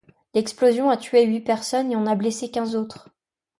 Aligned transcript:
L'explosion 0.33 0.89
a 0.89 0.97
tué 0.97 1.23
huit 1.27 1.41
personnes 1.41 1.91
et 1.91 1.95
en 1.95 2.07
a 2.07 2.15
blessé 2.15 2.49
quinze 2.49 2.75
autres. 2.75 3.09